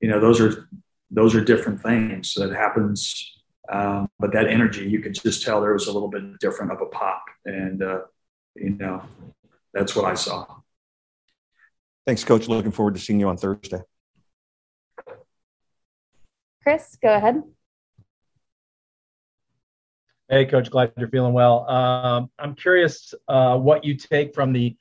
you 0.00 0.08
know, 0.08 0.20
those 0.20 0.40
are 0.40 0.68
those 1.10 1.34
are 1.34 1.44
different 1.44 1.82
things 1.82 2.32
that 2.34 2.52
happens. 2.52 3.30
Um, 3.70 4.08
but 4.18 4.32
that 4.32 4.48
energy, 4.48 4.88
you 4.88 5.00
could 5.00 5.14
just 5.14 5.44
tell 5.44 5.60
there 5.60 5.72
was 5.74 5.86
a 5.86 5.92
little 5.92 6.08
bit 6.08 6.38
different 6.40 6.72
of 6.72 6.80
a 6.80 6.86
pop, 6.86 7.24
and 7.44 7.82
uh, 7.82 8.00
you 8.56 8.70
know, 8.70 9.02
that's 9.74 9.94
what 9.94 10.06
I 10.06 10.14
saw. 10.14 10.46
Thanks, 12.06 12.24
Coach. 12.24 12.48
Looking 12.48 12.72
forward 12.72 12.94
to 12.94 13.00
seeing 13.00 13.20
you 13.20 13.28
on 13.28 13.36
Thursday. 13.36 13.82
Chris, 16.62 16.96
go 17.02 17.14
ahead. 17.14 17.42
Hey, 20.28 20.46
Coach. 20.46 20.70
Glad 20.70 20.92
you're 20.96 21.08
feeling 21.08 21.32
well. 21.32 21.68
Um, 21.68 22.30
I'm 22.38 22.54
curious 22.54 23.12
uh, 23.28 23.58
what 23.58 23.84
you 23.84 23.96
take 23.96 24.34
from 24.34 24.52
the 24.52 24.76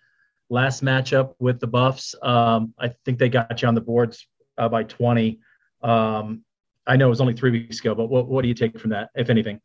last 0.49 0.83
matchup 0.83 1.33
with 1.39 1.59
the 1.59 1.67
Buffs. 1.67 2.15
Um, 2.21 2.73
I 2.79 2.93
think 3.05 3.19
they 3.19 3.29
got 3.29 3.61
you 3.61 3.67
on 3.67 3.75
the 3.75 3.81
boards 3.81 4.27
uh, 4.57 4.69
by 4.69 4.83
20. 4.83 5.39
Um, 5.81 6.43
I 6.85 6.95
know 6.95 7.07
it 7.07 7.09
was 7.09 7.21
only 7.21 7.33
three 7.33 7.51
weeks 7.51 7.79
ago, 7.79 7.95
but 7.95 8.07
what, 8.07 8.27
what 8.27 8.43
do 8.43 8.47
you 8.47 8.53
take 8.53 8.79
from 8.79 8.91
that, 8.91 9.09
if 9.15 9.29
anything? 9.29 9.59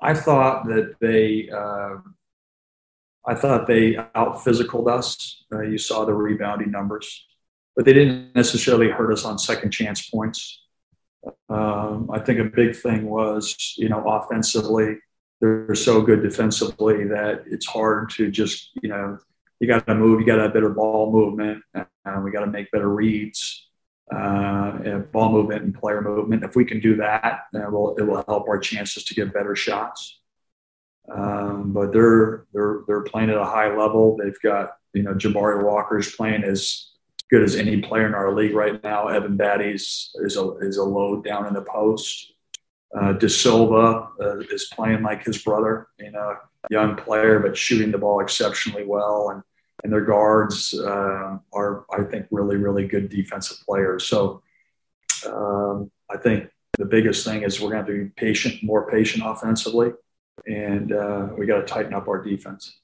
I 0.00 0.14
thought 0.14 0.66
that 0.66 0.96
they 1.00 1.48
uh, 1.48 1.98
I 3.24 3.34
thought 3.34 3.66
they 3.66 3.96
out 3.96 4.36
physicaled 4.44 4.90
us. 4.90 5.44
Uh, 5.52 5.62
you 5.62 5.78
saw 5.78 6.04
the 6.04 6.12
rebounding 6.12 6.72
numbers, 6.72 7.26
but 7.76 7.84
they 7.84 7.92
didn't 7.92 8.34
necessarily 8.34 8.90
hurt 8.90 9.12
us 9.12 9.24
on 9.24 9.38
second 9.38 9.70
chance 9.70 10.08
points. 10.10 10.62
Um, 11.48 12.10
I 12.12 12.18
think 12.18 12.40
a 12.40 12.44
big 12.44 12.76
thing 12.76 13.08
was, 13.08 13.74
you 13.76 13.88
know, 13.88 14.02
offensively, 14.06 14.98
they're 15.40 15.74
so 15.74 16.02
good 16.02 16.22
defensively 16.22 17.04
that 17.08 17.44
it's 17.46 17.66
hard 17.66 18.10
to 18.10 18.30
just, 18.30 18.70
you 18.82 18.88
know, 18.88 19.18
you 19.60 19.68
got 19.68 19.86
to 19.86 19.94
move, 19.94 20.20
you 20.20 20.26
got 20.26 20.36
to 20.36 20.42
have 20.42 20.54
better 20.54 20.70
ball 20.70 21.12
movement, 21.12 21.62
uh, 21.74 21.84
we 22.24 22.30
got 22.30 22.40
to 22.40 22.50
make 22.50 22.70
better 22.70 22.88
reads, 22.88 23.68
uh, 24.14 24.98
ball 25.12 25.30
movement 25.30 25.62
and 25.62 25.74
player 25.74 26.00
movement. 26.00 26.44
If 26.44 26.56
we 26.56 26.64
can 26.64 26.80
do 26.80 26.96
that, 26.96 27.42
it 27.52 27.70
will, 27.70 27.96
it 27.96 28.02
will 28.02 28.24
help 28.26 28.48
our 28.48 28.58
chances 28.58 29.04
to 29.04 29.14
get 29.14 29.32
better 29.32 29.54
shots. 29.54 30.20
Um, 31.10 31.72
but 31.72 31.92
they're 31.92 32.46
they're 32.52 32.80
they're 32.86 33.02
playing 33.02 33.30
at 33.30 33.36
a 33.36 33.44
high 33.44 33.76
level. 33.76 34.16
They've 34.16 34.40
got 34.40 34.76
you 34.92 35.02
know 35.02 35.14
Jabari 35.14 35.64
Walker's 35.64 36.14
playing 36.14 36.44
as 36.44 36.91
good 37.32 37.42
as 37.42 37.56
any 37.56 37.80
player 37.80 38.06
in 38.06 38.14
our 38.14 38.32
league 38.32 38.54
right 38.54 38.82
now. 38.84 39.08
Evan 39.08 39.36
Battey's 39.36 40.10
is 40.16 40.36
a 40.36 40.56
is 40.58 40.76
a 40.76 40.84
load 40.84 41.24
down 41.24 41.46
in 41.46 41.54
the 41.54 41.62
post. 41.62 42.32
Uh, 42.96 43.12
da 43.14 43.28
Silva 43.28 44.08
uh, 44.20 44.38
is 44.50 44.70
playing 44.74 45.02
like 45.02 45.24
his 45.24 45.42
brother, 45.42 45.88
you 45.98 46.10
know, 46.10 46.36
young 46.70 46.94
player 46.94 47.40
but 47.40 47.56
shooting 47.56 47.90
the 47.90 47.98
ball 47.98 48.20
exceptionally 48.20 48.84
well, 48.84 49.30
and 49.30 49.42
and 49.82 49.92
their 49.92 50.04
guards 50.04 50.74
uh, 50.78 51.38
are 51.52 51.86
I 51.90 52.04
think 52.04 52.26
really 52.30 52.56
really 52.56 52.86
good 52.86 53.08
defensive 53.08 53.58
players. 53.66 54.04
So 54.04 54.42
um, 55.26 55.90
I 56.10 56.18
think 56.18 56.50
the 56.78 56.84
biggest 56.84 57.24
thing 57.24 57.42
is 57.42 57.60
we're 57.60 57.70
going 57.70 57.84
to 57.84 57.92
have 57.92 57.98
to 57.98 58.04
be 58.04 58.10
patient, 58.10 58.62
more 58.62 58.90
patient 58.90 59.24
offensively 59.26 59.92
and 60.46 60.92
uh, 60.92 61.28
we 61.36 61.46
got 61.46 61.60
to 61.60 61.64
tighten 61.64 61.94
up 61.94 62.08
our 62.08 62.22
defense. 62.22 62.78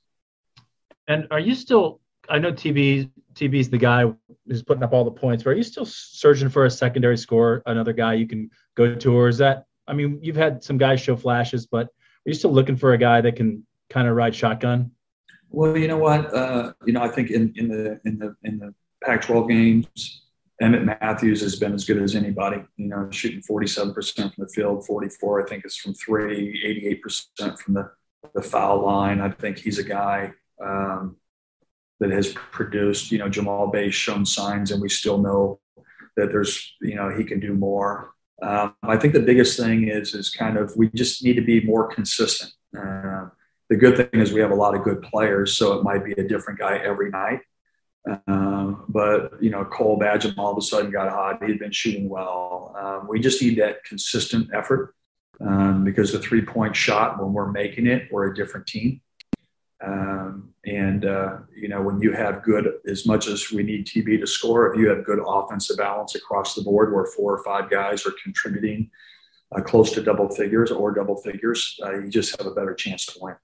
And 1.06 1.26
are 1.30 1.40
you 1.40 1.54
still? 1.54 2.00
I 2.28 2.38
know 2.38 2.52
TB 2.52 3.10
TB's 3.34 3.70
the 3.70 3.78
guy 3.78 4.04
who's 4.46 4.62
putting 4.62 4.82
up 4.82 4.92
all 4.92 5.04
the 5.04 5.10
points. 5.10 5.44
But 5.44 5.50
are 5.50 5.56
you 5.56 5.62
still 5.62 5.86
searching 5.86 6.48
for 6.48 6.64
a 6.64 6.70
secondary 6.70 7.16
score, 7.16 7.62
another 7.66 7.92
guy 7.92 8.14
you 8.14 8.26
can 8.26 8.50
go 8.74 8.94
to, 8.94 9.16
or 9.16 9.28
is 9.28 9.38
that? 9.38 9.66
I 9.86 9.94
mean, 9.94 10.18
you've 10.22 10.36
had 10.36 10.62
some 10.62 10.76
guys 10.76 11.00
show 11.00 11.16
flashes, 11.16 11.66
but 11.66 11.86
are 11.86 12.26
you 12.26 12.34
still 12.34 12.52
looking 12.52 12.76
for 12.76 12.92
a 12.92 12.98
guy 12.98 13.20
that 13.20 13.36
can 13.36 13.66
kind 13.88 14.08
of 14.08 14.16
ride 14.16 14.34
shotgun? 14.34 14.90
Well, 15.50 15.78
you 15.78 15.88
know 15.88 15.96
what? 15.96 16.34
Uh, 16.34 16.74
you 16.84 16.92
know, 16.92 17.02
I 17.02 17.08
think 17.08 17.30
in, 17.30 17.54
in 17.56 17.68
the 17.68 18.00
in 18.04 18.18
the 18.18 18.36
in 18.44 18.58
the 18.58 18.74
Pac-12 19.02 19.48
games, 19.48 20.22
Emmitt 20.60 20.84
Matthews 20.84 21.40
has 21.40 21.56
been 21.56 21.72
as 21.72 21.84
good 21.84 22.02
as 22.02 22.14
anybody, 22.14 22.62
you 22.76 22.88
know, 22.88 23.08
shooting 23.10 23.40
47% 23.40 23.94
from 24.16 24.32
the 24.36 24.48
field, 24.48 24.84
44, 24.86 25.44
I 25.44 25.48
think 25.48 25.64
is 25.64 25.76
from 25.76 25.94
three, 25.94 27.00
88% 27.04 27.58
from 27.60 27.74
the, 27.74 27.90
the 28.34 28.42
foul 28.42 28.84
line. 28.84 29.20
I 29.20 29.30
think 29.30 29.58
he's 29.58 29.78
a 29.78 29.84
guy 29.84 30.32
um, 30.60 31.16
that 32.00 32.10
has 32.10 32.32
produced, 32.32 33.10
you 33.10 33.18
know, 33.18 33.28
Jamal 33.28 33.68
Bey's 33.68 33.94
shown 33.94 34.24
signs 34.24 34.70
and 34.70 34.80
we 34.80 34.88
still 34.88 35.18
know 35.18 35.60
that 36.16 36.30
there's, 36.30 36.74
you 36.80 36.94
know, 36.94 37.08
he 37.08 37.24
can 37.24 37.40
do 37.40 37.54
more. 37.54 38.10
Um, 38.42 38.74
I 38.82 38.96
think 38.96 39.14
the 39.14 39.20
biggest 39.20 39.58
thing 39.58 39.88
is, 39.88 40.14
is 40.14 40.30
kind 40.30 40.56
of, 40.56 40.76
we 40.76 40.88
just 40.90 41.24
need 41.24 41.34
to 41.34 41.42
be 41.42 41.60
more 41.64 41.88
consistent. 41.88 42.52
Uh, 42.76 43.26
the 43.68 43.76
good 43.76 43.96
thing 43.96 44.20
is 44.20 44.32
we 44.32 44.40
have 44.40 44.50
a 44.50 44.54
lot 44.54 44.74
of 44.74 44.82
good 44.82 45.02
players, 45.02 45.56
so 45.56 45.78
it 45.78 45.82
might 45.82 46.04
be 46.04 46.12
a 46.12 46.26
different 46.26 46.58
guy 46.58 46.78
every 46.78 47.10
night. 47.10 47.40
Um, 48.26 48.84
but 48.88 49.42
you 49.42 49.50
know, 49.50 49.64
Cole 49.64 49.98
Bajema 49.98 50.38
all 50.38 50.52
of 50.52 50.58
a 50.58 50.62
sudden 50.62 50.90
got 50.90 51.10
hot. 51.10 51.44
He'd 51.44 51.58
been 51.58 51.72
shooting 51.72 52.08
well. 52.08 52.74
Um, 52.78 53.08
we 53.08 53.20
just 53.20 53.42
need 53.42 53.58
that 53.58 53.84
consistent 53.84 54.48
effort 54.54 54.94
um, 55.40 55.84
because 55.84 56.12
the 56.12 56.18
three 56.18 56.42
point 56.42 56.74
shot, 56.74 57.22
when 57.22 57.32
we're 57.32 57.50
making 57.50 57.86
it, 57.86 58.08
we're 58.10 58.32
a 58.32 58.34
different 58.34 58.66
team. 58.66 59.00
Um, 59.84 60.52
and 60.64 61.04
uh, 61.04 61.38
you 61.54 61.68
know, 61.68 61.80
when 61.80 62.00
you 62.00 62.12
have 62.12 62.42
good, 62.42 62.68
as 62.86 63.06
much 63.06 63.28
as 63.28 63.50
we 63.52 63.62
need 63.62 63.86
TB 63.86 64.20
to 64.20 64.26
score, 64.26 64.72
if 64.72 64.78
you 64.78 64.88
have 64.88 65.04
good 65.04 65.20
offensive 65.24 65.76
balance 65.76 66.14
across 66.14 66.54
the 66.54 66.62
board, 66.62 66.92
where 66.92 67.04
four 67.04 67.34
or 67.34 67.44
five 67.44 67.70
guys 67.70 68.04
are 68.06 68.12
contributing 68.22 68.90
uh, 69.54 69.60
close 69.60 69.92
to 69.92 70.02
double 70.02 70.28
figures 70.28 70.70
or 70.70 70.92
double 70.92 71.16
figures, 71.16 71.78
uh, 71.84 71.94
you 71.94 72.08
just 72.08 72.36
have 72.36 72.46
a 72.46 72.54
better 72.54 72.74
chance 72.74 73.06
to 73.06 73.18
win. 73.20 73.36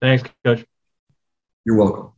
Thanks, 0.00 0.28
Coach. 0.44 0.64
You're 1.64 1.76
welcome. 1.76 2.12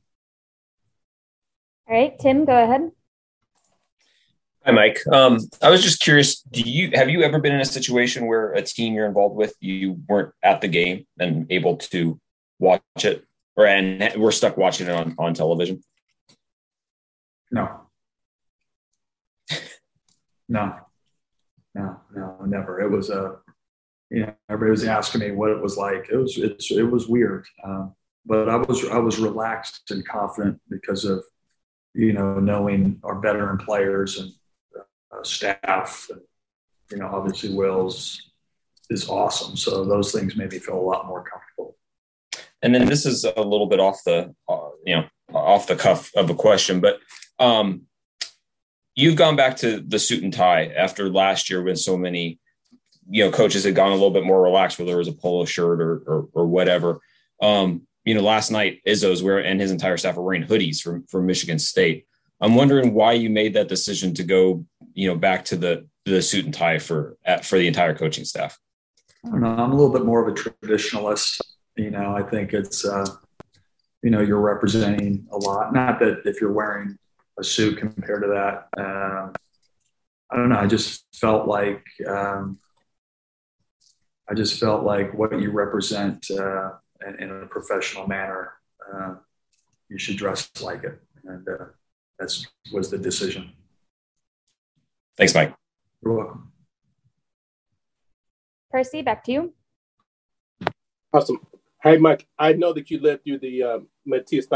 All 1.88 1.98
right, 1.98 2.16
Tim, 2.18 2.44
go 2.44 2.62
ahead. 2.62 2.90
Hi, 4.64 4.70
Mike. 4.70 5.00
Um, 5.10 5.40
I 5.60 5.70
was 5.70 5.82
just 5.82 6.00
curious. 6.00 6.40
Do 6.42 6.60
you 6.60 6.92
have 6.94 7.10
you 7.10 7.22
ever 7.22 7.40
been 7.40 7.52
in 7.52 7.60
a 7.60 7.64
situation 7.64 8.26
where 8.26 8.52
a 8.52 8.62
team 8.62 8.94
you're 8.94 9.06
involved 9.06 9.34
with 9.34 9.56
you 9.58 10.00
weren't 10.08 10.32
at 10.42 10.60
the 10.60 10.68
game 10.68 11.06
and 11.18 11.50
able 11.50 11.78
to 11.78 12.20
watch 12.62 12.82
it, 13.04 13.26
or 13.56 13.66
and 13.66 14.12
we're 14.16 14.30
stuck 14.30 14.56
watching 14.56 14.86
it 14.86 14.92
on 14.92 15.14
on 15.18 15.34
television? 15.34 15.82
No. 17.50 17.80
no. 20.48 20.76
No. 21.74 22.00
No. 22.14 22.36
Never. 22.46 22.80
It 22.80 22.90
was 22.90 23.10
a. 23.10 23.36
You 24.10 24.26
know, 24.26 24.34
everybody 24.50 24.70
was 24.72 24.84
asking 24.84 25.22
me 25.22 25.30
what 25.30 25.50
it 25.50 25.60
was 25.60 25.76
like. 25.76 26.08
It 26.10 26.16
was. 26.16 26.38
It's. 26.38 26.70
It 26.70 26.82
was 26.82 27.08
weird. 27.08 27.46
Um, 27.64 27.94
but 28.24 28.48
I 28.48 28.56
was. 28.56 28.86
I 28.88 28.98
was 28.98 29.18
relaxed 29.18 29.90
and 29.90 30.06
confident 30.06 30.60
because 30.70 31.04
of 31.04 31.22
you 31.94 32.12
know, 32.12 32.38
knowing 32.40 32.98
our 33.04 33.18
veteran 33.18 33.58
players 33.58 34.18
and 34.18 34.32
uh, 34.78 35.22
staff. 35.22 36.06
And, 36.10 36.20
you 36.90 36.96
know, 36.98 37.06
obviously 37.06 37.54
Will's 37.54 38.30
is 38.90 39.08
awesome. 39.08 39.56
So 39.56 39.84
those 39.84 40.12
things 40.12 40.36
made 40.36 40.52
me 40.52 40.58
feel 40.58 40.78
a 40.78 40.80
lot 40.80 41.06
more 41.06 41.24
comfortable. 41.24 41.76
And 42.62 42.74
then 42.74 42.86
this 42.86 43.06
is 43.06 43.24
a 43.24 43.42
little 43.42 43.66
bit 43.66 43.80
off 43.80 44.04
the, 44.04 44.34
uh, 44.48 44.68
you 44.84 44.96
know, 44.96 45.04
off 45.34 45.66
the 45.66 45.76
cuff 45.76 46.10
of 46.14 46.30
a 46.30 46.34
question, 46.34 46.80
but 46.80 47.00
um, 47.38 47.82
you've 48.94 49.16
gone 49.16 49.36
back 49.36 49.56
to 49.58 49.80
the 49.80 49.98
suit 49.98 50.22
and 50.22 50.32
tie 50.32 50.66
after 50.66 51.08
last 51.08 51.50
year 51.50 51.62
when 51.62 51.76
so 51.76 51.96
many, 51.96 52.38
you 53.10 53.24
know, 53.24 53.32
coaches 53.32 53.64
had 53.64 53.74
gone 53.74 53.90
a 53.90 53.94
little 53.94 54.10
bit 54.10 54.24
more 54.24 54.42
relaxed, 54.42 54.78
whether 54.78 54.92
it 54.92 54.96
was 54.96 55.08
a 55.08 55.12
polo 55.12 55.44
shirt 55.44 55.80
or 55.80 56.02
or, 56.06 56.28
or 56.32 56.46
whatever. 56.46 57.00
Um, 57.40 57.86
you 58.04 58.14
know, 58.14 58.20
last 58.20 58.50
night 58.50 58.80
Izzo's 58.86 59.22
wearing 59.22 59.46
and 59.46 59.60
his 59.60 59.70
entire 59.70 59.96
staff 59.96 60.16
are 60.16 60.22
wearing 60.22 60.44
hoodies 60.44 60.80
from 60.80 61.04
from 61.06 61.26
Michigan 61.26 61.58
State. 61.58 62.06
I'm 62.40 62.54
wondering 62.54 62.94
why 62.94 63.12
you 63.12 63.30
made 63.30 63.54
that 63.54 63.68
decision 63.68 64.14
to 64.14 64.24
go, 64.24 64.64
you 64.94 65.08
know, 65.08 65.16
back 65.16 65.44
to 65.46 65.56
the 65.56 65.86
the 66.04 66.20
suit 66.20 66.44
and 66.44 66.54
tie 66.54 66.78
for 66.78 67.16
at, 67.24 67.44
for 67.44 67.58
the 67.58 67.68
entire 67.68 67.94
coaching 67.94 68.24
staff. 68.24 68.58
I 69.24 69.30
don't 69.30 69.40
know. 69.40 69.48
I'm 69.48 69.70
a 69.70 69.76
little 69.76 69.92
bit 69.92 70.04
more 70.04 70.26
of 70.26 70.28
a 70.28 70.36
traditionalist. 70.36 71.40
You 71.76 71.90
know, 71.90 72.14
I 72.14 72.22
think 72.22 72.52
it's, 72.52 72.84
uh, 72.84 73.06
you 74.02 74.10
know, 74.10 74.20
you're 74.20 74.40
representing 74.40 75.26
a 75.32 75.36
lot. 75.36 75.72
Not 75.72 75.98
that 76.00 76.22
if 76.26 76.40
you're 76.40 76.52
wearing 76.52 76.98
a 77.38 77.44
suit 77.44 77.78
compared 77.78 78.22
to 78.22 78.28
that, 78.28 78.68
um, 78.78 79.32
I 80.30 80.36
don't 80.36 80.48
know. 80.48 80.58
I 80.58 80.66
just 80.66 81.04
felt 81.14 81.46
like 81.46 81.84
um, 82.06 82.58
I 84.30 84.34
just 84.34 84.58
felt 84.58 84.84
like 84.84 85.12
what 85.14 85.38
you 85.40 85.50
represent 85.50 86.26
uh, 86.30 86.70
in, 87.06 87.22
in, 87.22 87.42
a 87.42 87.46
professional 87.46 88.06
manner, 88.06 88.54
uh, 88.92 89.14
you 89.90 89.98
should 89.98 90.16
dress 90.16 90.50
like 90.62 90.84
it, 90.84 90.98
and 91.24 91.46
uh, 91.46 91.64
that's 92.18 92.46
was 92.72 92.90
the 92.90 92.96
decision. 92.96 93.52
Thanks, 95.18 95.34
Mike. 95.34 95.54
You're 96.02 96.16
welcome. 96.16 96.52
Percy, 98.70 99.02
back 99.02 99.22
to 99.24 99.32
you. 99.32 99.52
Awesome. 101.12 101.38
Hey, 101.82 101.96
Mike, 101.98 102.28
I 102.38 102.52
know 102.52 102.72
that 102.74 102.92
you 102.92 103.00
lived 103.00 103.24
through 103.24 103.40
the 103.40 103.62
uh, 103.62 103.78
Matisse 104.06 104.46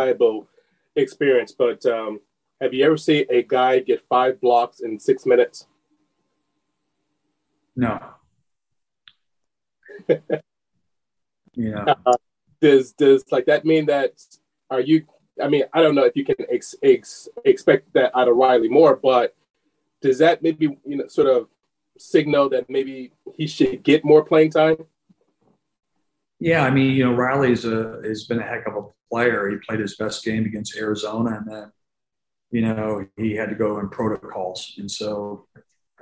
experience, 0.94 1.52
but 1.58 1.84
um, 1.84 2.20
have 2.60 2.72
you 2.72 2.84
ever 2.84 2.96
seen 2.96 3.26
a 3.28 3.42
guy 3.42 3.80
get 3.80 4.06
five 4.08 4.40
blocks 4.40 4.78
in 4.78 5.00
six 5.00 5.26
minutes? 5.26 5.66
No. 7.74 8.00
yeah. 11.54 11.94
Uh, 12.06 12.12
does 12.60 12.92
does 12.92 13.24
like 13.32 13.46
that 13.46 13.64
mean 13.64 13.86
that 13.86 14.12
are 14.70 14.80
you? 14.80 15.04
I 15.42 15.48
mean, 15.48 15.64
I 15.72 15.82
don't 15.82 15.96
know 15.96 16.04
if 16.04 16.16
you 16.16 16.24
can 16.24 16.36
ex, 16.48 16.76
ex, 16.82 17.28
expect 17.44 17.92
that 17.94 18.16
out 18.16 18.28
of 18.28 18.36
Riley 18.36 18.68
Moore, 18.68 18.96
but 19.02 19.34
does 20.00 20.18
that 20.18 20.42
maybe 20.42 20.78
you 20.84 20.96
know 20.96 21.08
sort 21.08 21.26
of 21.26 21.48
signal 21.98 22.48
that 22.50 22.70
maybe 22.70 23.12
he 23.34 23.48
should 23.48 23.82
get 23.82 24.04
more 24.04 24.24
playing 24.24 24.52
time? 24.52 24.86
Yeah, 26.38 26.64
I 26.64 26.70
mean, 26.70 26.94
you 26.94 27.04
know, 27.04 27.14
Riley's 27.14 27.64
a 27.64 28.00
has 28.04 28.24
been 28.24 28.40
a 28.40 28.42
heck 28.42 28.66
of 28.66 28.76
a 28.76 28.82
player. 29.10 29.48
He 29.48 29.56
played 29.66 29.80
his 29.80 29.96
best 29.96 30.24
game 30.24 30.44
against 30.44 30.76
Arizona, 30.76 31.38
and 31.38 31.50
then 31.50 31.72
you 32.50 32.62
know 32.62 33.06
he 33.16 33.34
had 33.34 33.48
to 33.48 33.54
go 33.54 33.78
in 33.78 33.88
protocols, 33.88 34.74
and 34.78 34.90
so 34.90 35.46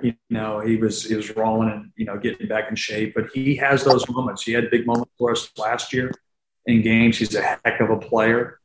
you 0.01 0.13
know 0.29 0.59
he 0.59 0.75
was 0.75 1.03
he 1.03 1.15
was 1.15 1.35
rolling 1.35 1.69
and 1.71 1.91
you 1.95 2.05
know 2.05 2.17
getting 2.17 2.47
back 2.47 2.69
in 2.69 2.75
shape. 2.75 3.13
But 3.15 3.29
he 3.33 3.55
has 3.57 3.83
those 3.83 4.07
moments. 4.09 4.43
He 4.43 4.51
had 4.51 4.69
big 4.69 4.85
moments 4.85 5.13
for 5.17 5.31
us 5.31 5.49
last 5.57 5.93
year 5.93 6.11
in 6.65 6.81
games. 6.81 7.17
He's 7.17 7.35
a 7.35 7.41
heck 7.41 7.79
of 7.79 7.89
a 7.89 7.97
player. 7.97 8.59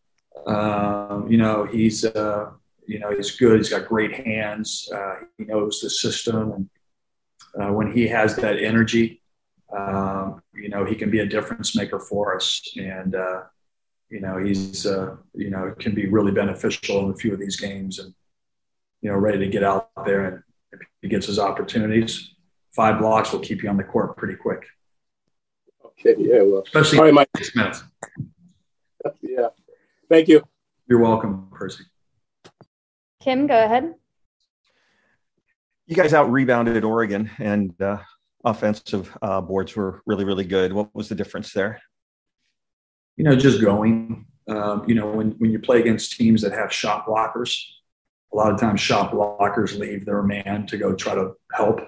Um, 0.46 1.30
you 1.30 1.36
know, 1.36 1.64
he's 1.64 2.04
uh, 2.04 2.50
you 2.86 2.98
know 2.98 3.14
he's 3.14 3.36
good. 3.36 3.58
He's 3.58 3.70
got 3.70 3.86
great 3.86 4.26
hands. 4.26 4.88
Uh, 4.92 5.16
he 5.38 5.44
knows 5.44 5.80
the 5.80 5.90
system, 5.90 6.52
and 6.52 6.70
uh, 7.62 7.72
when 7.72 7.92
he 7.92 8.08
has 8.08 8.34
that 8.36 8.58
energy, 8.58 9.19
uh, 9.76 10.32
you 10.54 10.68
know, 10.68 10.84
he 10.84 10.94
can 10.94 11.10
be 11.10 11.20
a 11.20 11.26
difference 11.26 11.76
maker 11.76 11.98
for 11.98 12.36
us. 12.36 12.62
And 12.76 13.14
uh, 13.14 13.42
you 14.08 14.20
know, 14.20 14.38
he's 14.38 14.86
uh, 14.86 15.16
you 15.34 15.50
know 15.50 15.74
can 15.78 15.94
be 15.94 16.08
really 16.08 16.32
beneficial 16.32 17.04
in 17.04 17.10
a 17.10 17.14
few 17.14 17.32
of 17.32 17.38
these 17.38 17.56
games, 17.56 17.98
and 17.98 18.14
you 19.00 19.10
know, 19.10 19.16
ready 19.16 19.38
to 19.38 19.48
get 19.48 19.64
out 19.64 19.90
there 20.04 20.24
and 20.26 20.42
if 20.72 20.80
he 21.02 21.08
gets 21.08 21.26
his 21.26 21.38
opportunities, 21.38 22.34
five 22.72 22.98
blocks 22.98 23.32
will 23.32 23.40
keep 23.40 23.62
you 23.62 23.68
on 23.68 23.76
the 23.76 23.84
court 23.84 24.16
pretty 24.16 24.36
quick. 24.36 24.66
Okay, 25.84 26.14
yeah, 26.18 26.42
well, 26.42 26.62
especially 26.62 26.98
All 26.98 27.04
right, 27.04 27.14
Mike. 27.14 27.28
six 27.36 27.54
minutes. 27.54 27.82
Yeah, 29.22 29.48
thank 30.10 30.28
you. 30.28 30.42
You're 30.86 30.98
welcome, 30.98 31.48
Percy. 31.52 31.84
Kim, 33.22 33.46
go 33.46 33.64
ahead. 33.64 33.94
You 35.86 35.96
guys 35.96 36.12
out 36.12 36.30
rebounded 36.30 36.84
Oregon, 36.84 37.30
and 37.38 37.80
uh, 37.80 37.98
offensive 38.44 39.16
uh, 39.22 39.40
boards 39.40 39.76
were 39.76 40.02
really, 40.06 40.24
really 40.24 40.44
good. 40.44 40.72
What 40.72 40.94
was 40.94 41.08
the 41.08 41.14
difference 41.14 41.52
there? 41.52 41.80
You 43.16 43.24
know, 43.24 43.36
just 43.36 43.60
going. 43.60 44.26
Um, 44.48 44.84
you 44.88 44.94
know, 44.94 45.10
when 45.10 45.32
when 45.32 45.52
you 45.52 45.58
play 45.58 45.80
against 45.80 46.16
teams 46.16 46.42
that 46.42 46.52
have 46.52 46.72
shot 46.72 47.06
blockers, 47.06 47.62
a 48.32 48.36
lot 48.36 48.52
of 48.52 48.58
times 48.58 48.80
shot 48.80 49.12
blockers 49.12 49.78
leave 49.78 50.04
their 50.04 50.22
man 50.22 50.66
to 50.66 50.76
go 50.76 50.94
try 50.94 51.14
to 51.14 51.34
help 51.52 51.80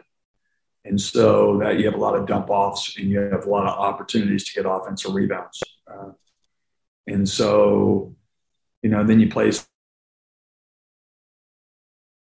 and 0.85 1.00
so 1.00 1.59
that 1.59 1.78
you 1.78 1.85
have 1.85 1.94
a 1.94 1.99
lot 1.99 2.16
of 2.16 2.26
dump 2.26 2.50
offs 2.50 2.97
and 2.99 3.09
you 3.09 3.21
have 3.21 3.47
a 3.47 3.50
lot 3.50 3.66
of 3.66 3.78
opportunities 3.78 4.44
to 4.44 4.54
get 4.54 4.68
offensive 4.68 5.14
rebounds. 5.14 5.62
Uh, 5.87 6.11
and 7.06 7.28
so, 7.28 8.14
you 8.83 8.90
know, 8.90 9.05
then 9.05 9.20
you 9.20 9.29
play 9.29 9.53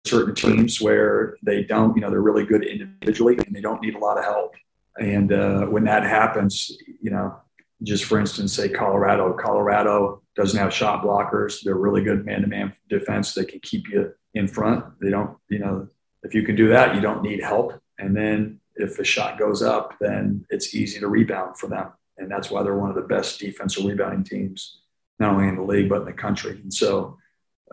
certain 0.07 0.35
teams 0.35 0.81
where 0.81 1.37
they 1.43 1.65
don't, 1.65 1.95
you 1.97 2.03
know, 2.03 2.11
they're 2.11 2.21
really 2.21 2.45
good 2.45 2.65
individually 2.65 3.37
and 3.45 3.55
they 3.55 3.61
don't 3.61 3.83
need 3.83 3.95
a 3.95 3.99
lot 3.99 4.19
of 4.19 4.25
help. 4.25 4.55
And 4.99 5.33
uh, 5.33 5.67
when 5.67 5.85
that 5.85 6.05
happens, 6.05 6.71
you 7.01 7.11
know, 7.11 7.37
just 7.83 8.05
for 8.05 8.19
instance, 8.19 8.55
say 8.55 8.69
Colorado, 8.69 9.35
Colorado 9.35 10.23
doesn't 10.35 10.59
have 10.59 10.73
shot 10.73 11.05
blockers. 11.05 11.63
They're 11.63 11.75
really 11.75 12.03
good 12.03 12.25
man 12.25 12.43
to 12.43 12.47
man 12.47 12.73
defense. 12.89 13.35
They 13.35 13.45
can 13.45 13.61
keep 13.61 13.89
you 13.89 14.15
in 14.35 14.49
front. 14.49 14.85
They 15.01 15.11
don't, 15.11 15.37
you 15.51 15.59
know, 15.59 15.89
if 16.23 16.35
you 16.35 16.43
can 16.43 16.57
do 16.57 16.69
that, 16.69 16.95
you 16.95 17.01
don't 17.01 17.23
need 17.23 17.43
help. 17.43 17.81
And 17.99 18.17
then 18.17 18.61
if 18.77 18.99
a 18.99 19.05
shot 19.05 19.39
goes 19.39 19.63
up, 19.63 19.95
then 20.01 20.47
it's 20.51 20.75
easy 20.75 21.01
to 21.01 21.09
rebound 21.09 21.59
for 21.59 21.69
them. 21.69 21.89
And 22.19 22.31
that's 22.31 22.51
why 22.51 22.63
they're 22.63 22.77
one 22.77 22.91
of 22.91 22.97
the 22.97 23.03
best 23.03 23.39
defensive 23.39 23.85
rebounding 23.85 24.25
teams, 24.25 24.81
not 25.19 25.35
only 25.35 25.49
in 25.49 25.57
the 25.57 25.63
league, 25.63 25.89
but 25.89 26.01
in 26.01 26.07
the 26.07 26.13
country. 26.13 26.61
And 26.63 26.73
so 26.73 27.19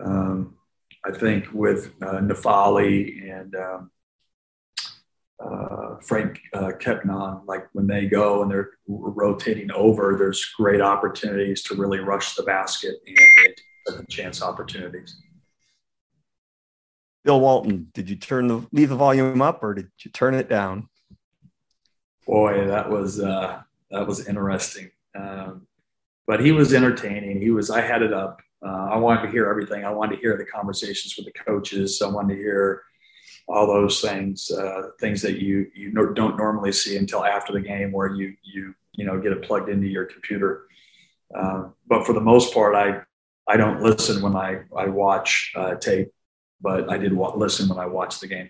um, 0.04 0.56
I 1.06 1.12
think 1.12 1.48
with 1.54 1.94
uh, 2.02 2.20
N'Faly 2.20 3.30
and 3.30 3.56
um, 3.56 3.92
uh, 5.40 5.96
Franck 6.02 6.40
uh, 6.54 6.72
Kepnang, 6.80 7.46
like 7.46 7.68
when 7.74 7.88
they 7.88 8.06
go 8.06 8.42
and 8.42 8.50
they're 8.50 8.72
rotating 8.88 9.72
over, 9.72 10.16
there's 10.18 10.46
great 10.58 10.82
opportunities 10.82 11.62
to 11.64 11.76
really 11.76 12.00
rush 12.00 12.36
the 12.36 12.44
basket 12.44 12.96
and 13.06 13.16
get 13.16 13.60
second 13.88 14.10
chance 14.10 14.42
opportunities. 14.42 15.22
Bill 17.26 17.40
Walton, 17.40 17.90
did 17.94 18.10
you 18.10 18.16
turn 18.16 18.48
the 18.48 18.66
leave 18.72 18.90
the 18.90 18.96
volume 18.96 19.42
up 19.42 19.64
or 19.64 19.74
did 19.74 19.90
you 20.04 20.12
turn 20.12 20.34
it 20.34 20.50
down? 20.50 20.90
Boy, 22.26 22.68
that 22.68 22.90
was 22.90 23.20
uh, 23.20 23.62
that 23.92 24.08
was 24.08 24.28
interesting. 24.28 24.92
Um, 25.16 25.68
but 26.26 26.40
he 26.40 26.52
was 26.52 26.74
entertaining. 26.74 27.42
He 27.42 27.50
was. 27.50 27.70
I 27.70 27.82
had 27.82 28.02
it 28.02 28.14
up. 28.14 28.42
Uh, 28.66 28.90
I 28.92 28.98
wanted 28.98 29.24
to 29.24 29.32
hear 29.32 29.50
everything. 29.50 29.86
I 29.86 29.92
wanted 29.92 30.16
to 30.16 30.22
hear 30.22 30.38
the 30.38 30.46
conversations 30.46 31.16
with 31.18 31.26
the 31.26 31.32
coaches. 31.34 32.02
I 32.02 32.08
wanted 32.08 32.36
to 32.36 32.42
hear 32.42 32.84
all 33.48 33.68
those 33.68 34.00
things, 34.00 34.50
uh, 34.52 34.90
things 35.00 35.22
that 35.22 35.42
you 35.42 35.68
you 35.76 35.92
don't 35.92 36.38
normally 36.38 36.72
see 36.72 36.98
until 36.98 37.26
after 37.26 37.52
the 37.54 37.62
game, 37.62 37.92
where 37.92 38.14
you 38.14 38.36
you 38.44 38.74
you 38.94 39.06
know 39.06 39.20
get 39.20 39.34
it 39.34 39.44
plugged 39.44 39.70
into 39.70 39.88
your 39.88 40.06
computer. 40.06 40.68
Uh, 41.36 41.70
but 41.88 42.06
for 42.06 42.14
the 42.14 42.22
most 42.22 42.54
part, 42.54 42.76
I 42.76 43.02
I 43.48 43.58
don't 43.58 43.82
listen 43.82 44.22
when 44.22 44.36
I 44.36 44.62
I 44.76 44.88
watch 44.88 45.52
uh, 45.56 45.76
tape 45.76 46.14
but 46.64 46.90
I 46.90 46.98
did 46.98 47.12
listen 47.12 47.68
when 47.68 47.78
I 47.78 47.86
watched 47.86 48.22
the 48.22 48.28
game. 48.28 48.50